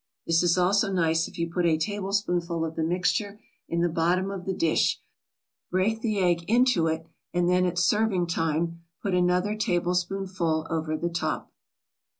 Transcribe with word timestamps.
This 0.25 0.41
is 0.41 0.57
also 0.57 0.91
nice 0.91 1.27
if 1.27 1.37
you 1.37 1.47
put 1.51 1.67
a 1.67 1.77
tablespoonful 1.77 2.65
of 2.65 2.75
the 2.75 2.81
mixture 2.83 3.39
in 3.69 3.81
the 3.81 3.87
bottom 3.87 4.31
of 4.31 4.45
the 4.45 4.53
dish, 4.55 4.99
break 5.69 6.01
the 6.01 6.17
egg 6.17 6.43
into 6.49 6.87
it, 6.87 7.05
and 7.35 7.47
then 7.47 7.67
at 7.67 7.77
serving 7.77 8.25
time 8.25 8.81
put 9.03 9.13
another 9.13 9.55
tablespoonful 9.55 10.65
over 10.71 10.97
the 10.97 11.09
top. 11.09 11.51